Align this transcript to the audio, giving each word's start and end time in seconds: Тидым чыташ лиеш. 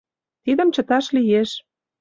Тидым 0.43 0.69
чыташ 0.75 1.05
лиеш. 1.15 1.49